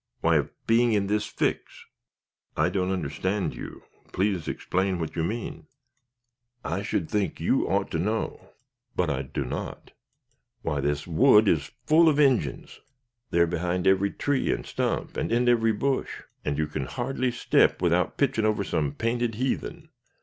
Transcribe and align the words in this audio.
"Why, 0.21 0.37
of 0.37 0.49
being 0.65 0.93
in 0.93 1.05
this 1.05 1.27
fix." 1.27 1.85
"I 2.57 2.69
don't 2.69 2.89
understand 2.89 3.53
you. 3.53 3.83
Please 4.11 4.47
explain 4.47 4.99
what 4.99 5.15
you 5.15 5.23
mean." 5.23 5.67
"I 6.65 6.81
should 6.81 7.07
think 7.07 7.39
you 7.39 7.67
ought 7.69 7.91
to 7.91 7.99
know." 7.99 8.49
"But 8.95 9.11
I 9.11 9.21
do 9.21 9.45
not." 9.45 9.91
"Why, 10.63 10.79
this 10.79 11.05
wood 11.05 11.47
is 11.47 11.69
full 11.85 12.09
of 12.09 12.19
Injins; 12.19 12.79
they're 13.29 13.45
behind 13.45 13.85
every 13.85 14.09
tree 14.09 14.51
and 14.51 14.65
stump, 14.65 15.17
and 15.17 15.31
in 15.31 15.47
every 15.47 15.71
bush, 15.71 16.23
and 16.43 16.57
you 16.57 16.65
can 16.65 16.85
hardly 16.87 17.29
step 17.29 17.79
without 17.79 18.17
pitching 18.17 18.43
over 18.43 18.63
some 18.63 18.93
painted 18.95 19.35
heathen." 19.35 19.89